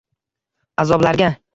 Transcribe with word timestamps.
Azoblarga 0.85 1.31